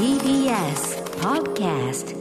[0.00, 2.16] TBS Podcast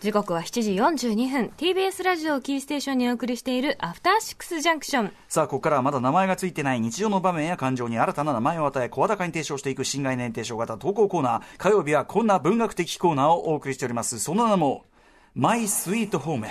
[0.00, 0.72] 時刻は7時
[1.04, 11.42] 42分 TBS ラジオをキーステーションにお送りしているアフターシックスジャンクションさあ、ここからはまだ名前がついてない日常の場面や感情に新たな名前を与え、声高に提唱していく新概念提唱型投稿コーナー。
[11.58, 14.20] 火曜日はこんな文学的コーナーをお送りしております。
[14.20, 14.86] その名も、
[15.34, 16.46] マイスイートホーム。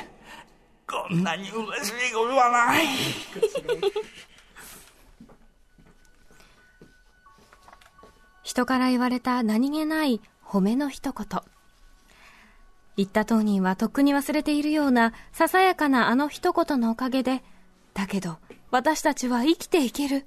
[0.88, 2.86] こんなに嬉しいことはない。
[8.52, 11.42] 人から言われた何気ない褒めの一言。
[12.98, 17.44] 言った当人はとっくに忘れているようなささやかなあの一言のおかげで
[17.94, 20.26] だけど私たちは生きていける。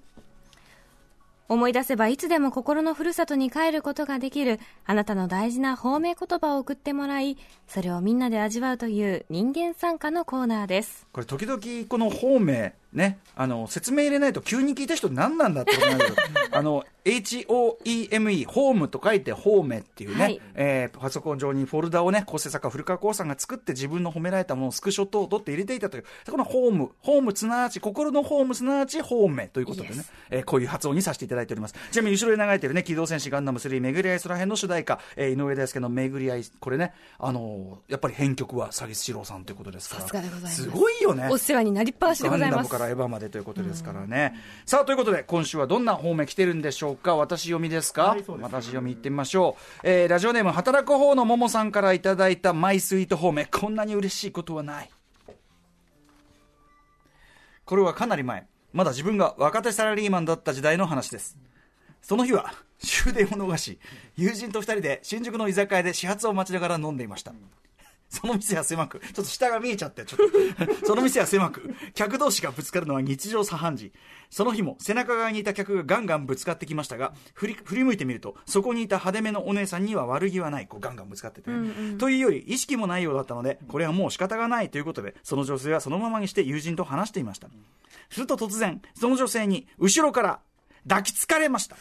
[1.51, 7.37] 思い出せばいつでも心のふるさとに帰ることができるあなたの大事な褒め言葉を送ってもらい
[7.69, 11.07] それをみんなで味わうという人間参加のコーナーです。
[11.13, 16.17] これ時々この方面ね、あの説明入れないと急に聞いた人何なんだってことなんだけど
[16.53, 20.41] あの HOEME ホームと書いてホーメっていうね、はい。
[20.55, 26.05] えーパソコン上にフォルダをね構成作家古川光さんが作って自分の褒められたものをスクショ等を取って入れていたという。
[26.31, 31.75] このホームホームすなわち心のホームすなわちホーメということでね、えーこういう発音にさせていただいております。
[31.91, 40.01] ちなみに後ろで流れてるね機動戦士ガンダム3巡り合い空編の主題歌、えー井上大輔の巡り合いこれねあのーやっぱり編曲は詐欺師郎さんということですから。
[40.03, 41.29] さすございよね。
[41.31, 42.71] お世話になりっぱなしでございます。
[42.71, 44.35] ガンダムからエヴァまでということですからね。
[44.67, 47.17] さあ、ということで、今週はどんな方面来てるんでしょうか？
[47.17, 49.81] 私読みですか、私読み行ってみましょう。
[49.83, 53.47] えーラジオネーム、働く方のももさんからいただいたマイスイート方面。
[53.47, 54.91] こんなに嬉しいことはない。
[57.65, 58.47] これはかなり前。
[58.73, 61.39] まだ自分が若手サラリーマンだった時代の話です。
[62.03, 63.79] その日は終電を逃し、
[64.17, 67.33] 友人と二人で新宿の居酒屋で始発を待ちながら飲んでいました。
[68.15, 70.87] その店は狭く、ちょっと下が見えちゃって、ちょっと。
[70.87, 73.93] その店は狭く、客同士がぶつかるのは日常茶飯事。
[74.31, 80.67] その日も背中側にいた客がガンガンぶつかってきましたが、振り振り向いてみると、そこにいた派手めのお姉さんには悪気はない。
[80.69, 87.49] こうガンガンぶつかっててね、というより、意識もないようだったので、これはもう仕方がないということで、その女性はそのままにして友人と話していました。
[88.11, 90.41] すると突然、その女性に後ろから
[90.89, 91.77] 抱きつかれました。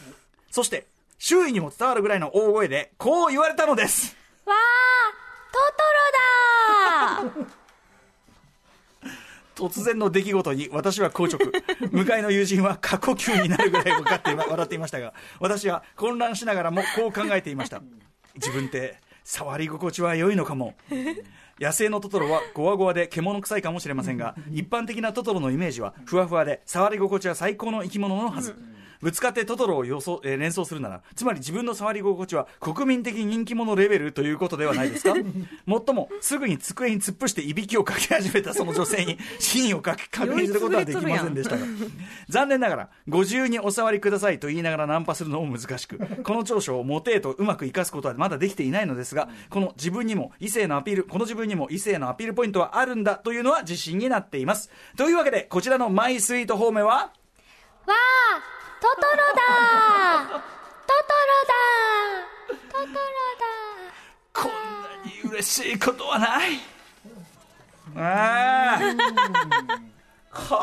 [0.50, 4.16] そして、周囲にも伝わるぐらいの大声で、こう言われたのです。
[4.46, 5.23] わー
[5.54, 7.46] トトロだ
[9.56, 11.40] 突然の出来事に私は硬直。
[11.92, 17.84] 向かいの友人は過呼吸になるぐらい分かって笑っていましたが私は混乱しながらもこう考えていました。
[18.36, 20.76] 自分って触り心地は良いのかも。
[21.60, 28.56] 野生のトトロはゴワゴワで獣臭いかもしれませんが一般的なトトロのイメージはふわふわで触り心地は最高の生き物のはず
[29.04, 35.14] ぶつかってトトロを予想、えー連想するならつまり自分の触り心地は国民的人気者レベルということではないですか？
[35.68, 41.66] もっともすぐに机に突っ伏していびきをかけ始めたその女性に真意をかけ確認することはできませんでしたが。
[42.30, 54.70] 残念ながらご自由にお触りくださいと言いながらナンパするのも難しくこの長所をモテへとうまく生かすことはまだできていないのですがこの自分にも異性のアピールこの自分にも異性のアピールポイントはあるんだというのは自信になっています。
[54.98, 57.12] というわけでこちらのマイスイート方面は？
[57.86, 60.28] わートトロだ。
[60.28, 61.56] トトロだ。
[62.70, 63.16] トトロ
[64.34, 66.60] こんなに嬉しいことはない。
[67.96, 68.80] ああ。
[70.34, 70.60] こ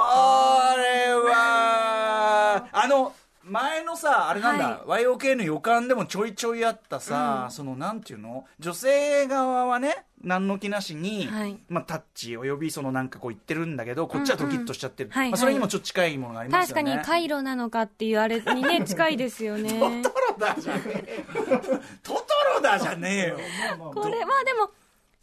[0.77, 3.15] れはあの
[3.51, 8.47] 前のさあれなんだ、YOK の予感でもちょいちょいあったさ、そのなんていうの？
[8.61, 11.59] 女性側はね何の気なしに、はい。
[11.69, 15.31] まあ、タッチおよびそのなんかこう言ってるんだけどこっちはドキッとしちゃってる、はいはい。
[15.33, 16.83] まあ、それにもちょっと近いものがありますよね。
[16.83, 20.03] 確かに回路なのかっていうあれにね 近いですよね。
[20.03, 21.25] トトロだじゃねえよ。
[22.03, 22.23] トト
[22.55, 23.39] ロだじゃねえよ。
[23.95, 24.71] これまあでも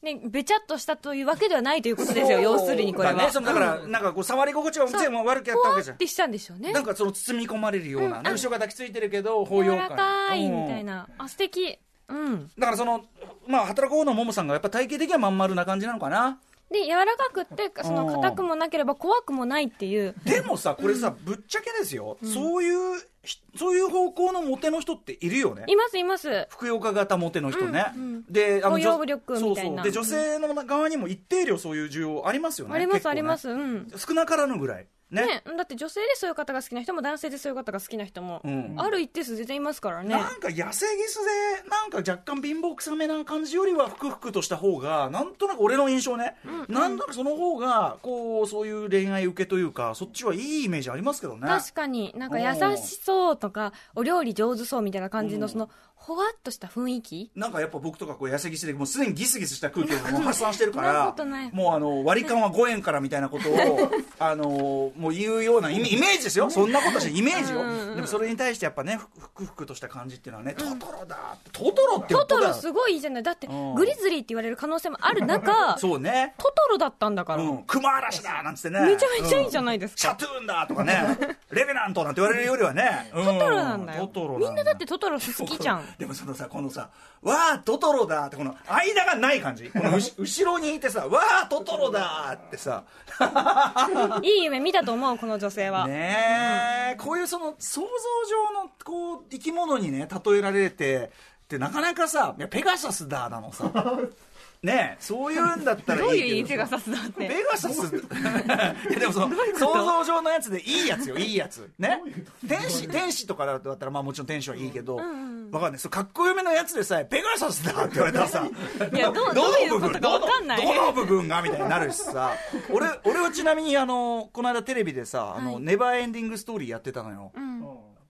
[0.02, 3.14] ねべちゃっとしたというわけではないということですよ要するにこれは。
[3.16, 5.96] だね、そのだから、なんかこう触り心地はもちろん悪くやったわけじゃん。
[5.96, 6.72] ってしたんでしょうね。
[6.72, 8.24] なんかその包み込まれるような、うん。
[8.24, 10.86] 後ろが抱きついてるけど包容柔感らかいみたいうん。
[10.86, 11.78] なあ素敵。
[12.10, 12.52] うん。
[12.58, 13.06] だからその
[13.48, 16.40] まあ働く方のももさんがやっぱ体型的にはまん丸な感じなのかな
[16.72, 20.16] で柔らかくってその硬くもなければ怖くもないっていう。
[20.26, 25.64] でもさこれさ、ぶっちゃけですよ、そういうひそういう方向のモテの人っているよね。
[25.68, 26.48] いますいます。
[26.50, 28.26] ふくよか型モテの人ね、うんうん。
[28.30, 29.56] で包容女力みたいな。
[29.56, 29.84] そうそう。
[29.84, 32.76] で女性の側にも一定量そういう需要ありますよね。
[32.76, 33.50] ありますあります。
[33.50, 33.92] うん。
[33.96, 35.26] 少なからぬぐらいね。
[35.26, 38.74] ね、だって女性でそういう方が好きな人も男性でそういう方が好きな人も、うん。
[38.78, 40.10] ある一定数全然いますからね。
[40.10, 41.20] なんか痩せギス
[41.64, 46.36] でなんか若干貧乏くさめな感じよりはふくふくとした方がなんとなく俺の印象ね、
[46.68, 51.48] なんだかその方がこうそういう恋愛受けというかそっちはいいイメージありますけどね。
[51.48, 52.14] 確かに。
[52.18, 57.32] なんか優しそうとかお料理上手そうみたいな感じのそのほわっとした雰囲気？
[57.36, 61.14] なんかやっぱ僕とかこう痩せぎしでもうすでにギスギスした空気をもう 発散してるから
[61.52, 66.50] もうあの割り勘は5円からみたいなことを あのもう言うようなイメージですよ。
[66.50, 67.96] そんなことしてイメージよ。
[67.96, 71.18] でもそれに対してやっぱねふふくふくとした感じっていうのはね、トトロだ。
[71.52, 73.24] トトロって言トトロすごいいいじゃない。
[73.24, 73.76] だってうん。
[73.76, 76.34] グリズリーって言われる可能性もある中 そうね。
[76.38, 78.80] トトロだったんだから、うん、熊嵐だなんつってね。
[78.86, 81.38] めちゃめちゃいいじゃないですか、シャトゥーンだとかね。
[81.52, 84.08] レベナントなんて言われるよりはね、トトトロなんだよ。
[84.08, 86.90] トトロみんなだってトトロ好きじゃんでもそのさこのさ
[87.22, 89.70] 「わあトトロだ」ってこの間がない感じ。
[89.70, 92.84] この 後ろにいてさ「わあトトロだ」ってさ。
[94.22, 96.96] いい夢見たと思うこの女性は、ねえ。
[96.98, 101.12] こういうその想像上のこう生き物にね例えられて
[101.46, 103.72] ってなかなかさ「いやペガサスだ」なのさ
[104.64, 107.28] ねえそういうんだったらいいけどいう意味ペガサスだって。
[107.28, 107.96] ペガサス。
[108.90, 111.70] いやでもその想像上のやつでいいやつよいいやつ。
[111.78, 112.02] ね？
[112.48, 115.80] 天使天使とかだったらまあもちろん天使はいいけど、わかんない。
[115.80, 118.48] そうかっこよめのやつでさえペガサスだって言われたらさ
[118.92, 120.62] いやどうどういうことかわかんない。
[120.62, 122.34] どのどの部分がみたいになるしさ。
[122.72, 125.64] 俺俺はちなみにあのこの間テレビでさあの、はい。
[125.64, 127.47] ネバーエンディングストーリーやってたのよ、うん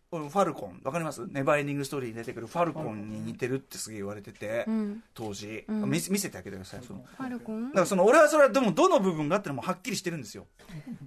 [0.09, 0.79] ファルコン。
[0.85, 1.27] わかります？
[1.27, 3.09] ネバーエンディングストーリーに出てくるファルコン。
[3.09, 5.03] に似てるってすげえ言われてて、うん。
[5.13, 5.89] 当時、ん。
[5.89, 7.03] 見せ見せてあげてくださいその。
[7.17, 7.69] ファルコン？
[7.69, 10.45] だからその俺はそれはでもどの部分があってのもはっきりしてるんですよ。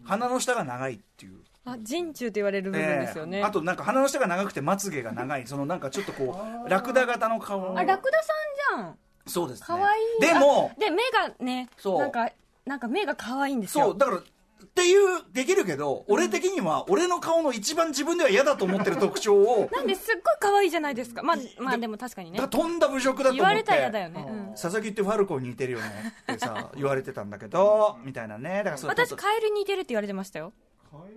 [0.04, 3.44] 鼻の下が長いっていう、あ人中と言われる部分ですよね、ええ。
[3.44, 5.46] あとなんか鼻の下が長くてまつげが長い。
[5.46, 7.78] そのなんかちょっとこうラクダ型の顔。
[7.78, 8.32] あラクダさ
[8.76, 8.96] んじゃん。
[9.26, 9.66] そうですね。
[9.66, 10.20] かわいい。
[10.20, 11.98] でもあで目がねそう。
[12.00, 12.30] なんか
[12.66, 13.86] なんか目が可愛いんですよ。
[13.86, 14.20] そうだから
[14.62, 21.22] っていうできるけど俺的には俺の顔の一番自分では嫌だと思ってる特徴を なんですっごい可愛いじゃないですか。
[21.22, 22.40] まあまあでも確かにね。
[22.48, 23.36] とんだ侮辱だと思って。
[23.36, 24.54] 言われたら嫌だよね、うん。
[24.54, 28.58] 佐々木ってファルコンに似てるよねってさ 言われてたんだけどみたいなね。
[28.58, 30.52] だからそれ私カエルに似てるって言われてましたよ。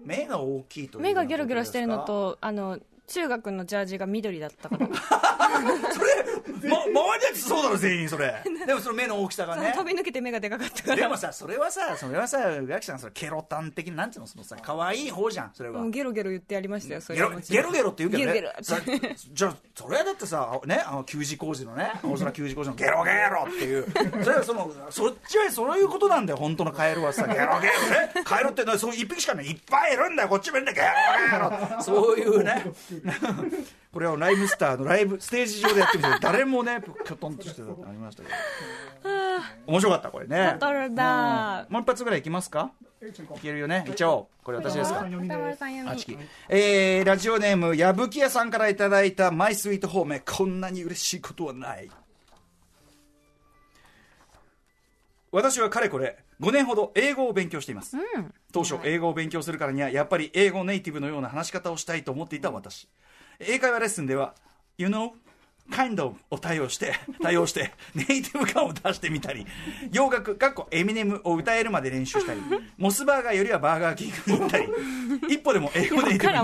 [0.06, 4.88] 目が大きいと目がギョロギョロしてるのとあの中学のジャージが緑だったから
[5.92, 6.33] それ、ま、
[6.70, 8.42] 周りのやつそうだろ全員それ。
[8.66, 9.74] でもその目の大きさがね。
[9.76, 10.96] 飛び抜けて目がでかかったから。
[10.96, 15.84] でもさそれはさそれはさ宇垣さんそれケロタン的ななんていうのそのさ可愛い方じゃんそれは。
[15.90, 17.20] ゲロゲロ言ってやりましたよそれ
[17.50, 18.34] ゲロゲロって言うけどね。
[18.34, 18.82] ゲロゲロさ
[19.34, 23.86] じゃあそれはだってさねあの給仕工事のね大空給仕工事のゲロゲロっていう。
[24.24, 27.28] それはそのそっちはそういうことなんだよ本当のカエルはさ。
[27.28, 27.70] ゲロゲロね。
[28.24, 29.54] カエルってそう一匹しかねい。
[29.54, 30.94] っぱいいるんだよこっちもいるんだよ。
[31.30, 32.64] ゲロゲロそういうね。
[33.94, 38.36] これはライブスターのライブステージ上でやってみて誰もねきょとんとしてたってありましたけど。
[39.66, 40.58] 面白かったこれね。
[40.60, 41.66] トトロだ。
[41.70, 42.72] もう一発ぐらいいきますか？
[43.02, 43.86] いけるよね？
[43.90, 44.28] 一応。
[44.44, 45.02] これ私ですか？
[45.02, 45.06] あ
[46.50, 51.90] えーラジオネーム矢吹屋さんからいただいたマイスイートホームこんなに嬉しいことはない。
[55.32, 57.98] 私はかれこれ5年ほど英語を勉強しています、
[58.52, 62.88] 当初英語を勉強するからにはやっぱり英語ネイティブのような話し方をしたいと思っていた私。
[63.40, 64.36] 英会話レッスンでは
[64.78, 65.12] You know
[65.72, 69.46] kind of を対応して 対応してネイティブ感を出してみたり
[69.92, 72.42] 洋楽かっこエミネムを歌えるまで練習したり
[72.78, 74.68] モスバーガーよりはバーガーキングに行ったり
[75.30, 76.38] 一歩でも英語ネイティブ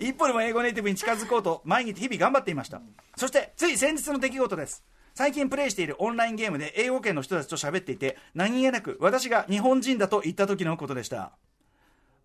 [0.00, 2.80] 一歩でも英語ネイティブに近づこうと毎日日々頑張っていました。
[3.16, 4.82] そしてつい先日の出来事です。
[5.14, 11.32] 最近プレイしているオンラインゲームで英語圏の人たちと喋っていて何気なく私が日本人だと言った時のことでした。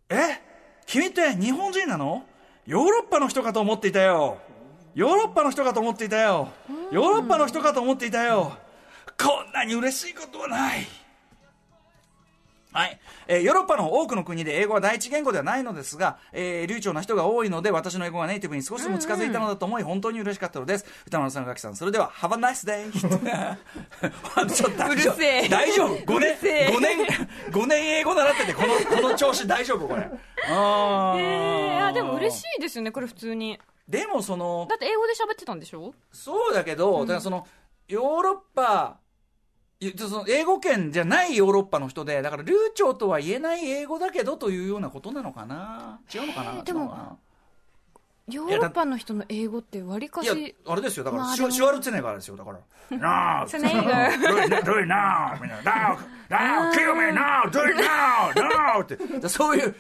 [0.10, 0.42] え？
[0.88, 2.26] 君って日本人なの？
[2.66, 4.40] ヨーロッパの人かと思っていたよ
[4.96, 6.50] ヨーロッパの人かと思っていたよ。
[6.92, 8.58] ヨーロッパの人かと思っていたよ。
[9.18, 10.88] こんなに嬉しいことはない。
[12.72, 20.86] はい、えーヨーロッパの多くの国で英語は第一言語ではないのですが、えー流暢な人が多いので私の英語がネイティブに少しでも近づいたのだと思い、本当に嬉しかったのです。
[21.08, 22.92] 歌丸さん、垣さんそれでは Have a nice day
[24.54, 25.50] ちょっとうるせえ。
[25.50, 25.96] 大丈夫。
[25.96, 26.68] 5うる年せえ。
[26.68, 27.08] 5年
[27.52, 30.08] 5年英語習っててこのこの調子大丈夫これ。
[30.48, 35.94] あ ーえー、あでも嬉しいですよねこれ普通にでもそのだって英語で喋ってたんでしょ？
[36.12, 37.48] そうだけど、だからその
[37.88, 38.98] ヨーロッパ
[39.80, 46.00] いその英語圏じゃないヨーロッパの人でだから流暢とは言えない英語だけどというようなことなのかな？
[46.14, 46.64] 違うのかな？
[46.64, 47.18] でも
[48.30, 51.04] ヨーロッパの人の英語ってわりかないやしあれですよ。
[51.04, 52.38] だから、シュワルツェネッガーですよ。
[52.38, 52.60] だから
[52.96, 53.46] 「なあ。
[53.48, 54.18] ツェネッガー。
[55.42, 55.98] みたいな
[56.30, 59.30] now kill me now do it now now って。
[59.30, 59.76] そういう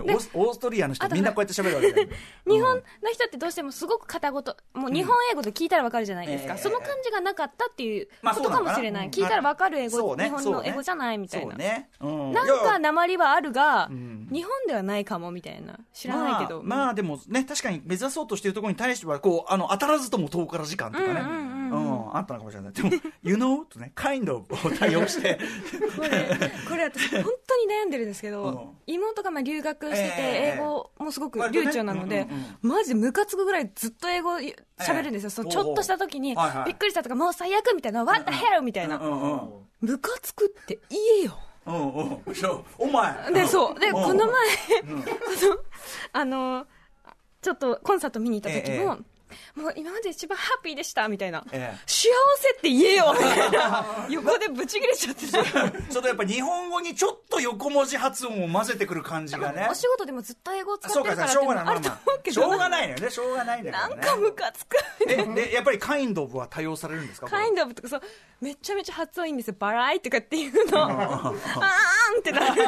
[0.00, 2.08] オースオーストリアの人みんなこうやって喋るわけ
[2.50, 4.42] 日本の人ってどうしてもすごく片言
[4.74, 10.24] もう日本英語で聞いたらわかるじゃないですか、ええその感じがなかったっていうまあことかもしれない、そうな聞いたらわかる英語、ね。
[10.24, 12.32] 日本の英語じゃないみたいな、そうね、うん。
[12.32, 14.28] なんか鉛はあるが、ん。
[14.30, 15.78] 日本ではないかもみたいな。
[15.92, 21.61] 知らないけど、まあ、まあでもね確かに目指そうとしているところに対してはこうあの当たらずとも遠から時間とかね、うんうんうんうんうん
[22.14, 22.72] あったのかもしれない。
[22.72, 22.90] でも
[23.22, 25.38] 「You know?」とね「kind of」を対応して。
[25.96, 26.08] これ
[26.68, 28.68] これ私本当に悩んでるんですけど、うん。
[28.86, 32.26] 妹がまあ留学しててええ英語もすごく流暢なので、
[32.60, 34.36] マジムカつくぐらいずっと英語
[34.78, 36.36] 喋るんですよ、そうちょっとした時に、
[36.66, 38.98] びっくりしたとかもう最悪みたいな「What the hell」みたいな、
[39.80, 41.38] ムカつくって言えよ。
[41.66, 41.94] うん
[42.26, 42.34] うん。
[42.34, 43.32] そうお前。
[43.32, 43.78] で、そう。
[43.78, 43.92] で、ん。
[43.92, 44.34] この前、
[46.12, 46.66] あの、
[47.40, 48.98] ちょっとコンサート見に行った時も、
[49.54, 51.44] もう今まで一番ハッピーでした、みたいな。
[51.52, 54.06] ええ幸せって言えよみたいな。
[54.10, 55.32] 横でブチ切れちゃってて。
[55.92, 64.76] ちょっとやっぱ日本語にちょっと横文字発音を混ぜてくる感じがねお仕事でもずっと英語を使ってそうかるからってしょうし思うけど、ょうがないのよねしょうがないんだからねなんかムカつく。
[65.08, 68.02] えでやっぱりカインドオブは多用されるんですかカインドオブとかそう、
[68.40, 69.56] めちゃめちゃ発音いいんですよ。
[69.58, 70.84] バライとかっていうの。
[70.84, 72.62] あーんってなる。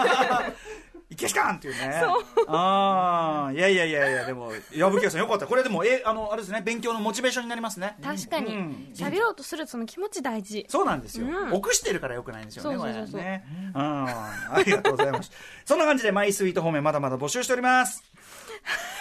[1.10, 2.02] いけしかんっていうね。
[2.02, 2.24] そう。
[2.48, 5.46] ああいやいやいやいやでも矢吹さんよかった。
[5.46, 7.96] これでもえあのあれですね勉強のモチベーションになりますね。
[8.02, 8.54] 確かに。
[8.54, 8.88] うん。
[8.94, 10.66] 喋ろうとするその気持ち大事。
[10.68, 11.52] そうなんですよ、うん。
[11.52, 13.76] 臆してるからよくないんですよねそうそうそううん。
[13.76, 15.30] ありがとうございます。
[15.64, 18.02] そんな感じでマイスイート方面まだまだ募集しております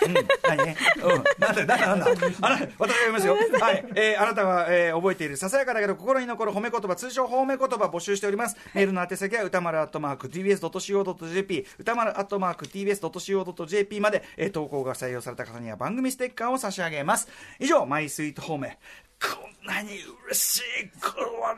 [0.05, 0.13] うん、
[0.47, 3.37] 何ね、うん、なんだ、なんだ、なんだ、あな、私が読みますよ。
[3.59, 8.57] はい、えーあなたは、えー覚えているささやかだけど心に残る褒め言葉、通称褒め言葉募集しております。
[8.73, 17.27] メールの宛先は歌丸アットマーク tbs.co.jp、歌丸アットマーク tbs.co.jp まで、えー投稿が採用された方には番組ステッカーを差し上げます。
[17.59, 18.77] 以上、マイスイート方面。
[19.21, 19.27] こ
[19.63, 19.91] んなに
[20.27, 20.61] 嬉しい
[21.01, 21.55] ことは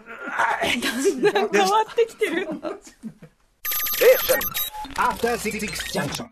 [0.62, 0.80] ない。
[0.80, 2.48] 変わってきてる。
[4.98, 5.60] After Six
[5.92, 6.30] Junction.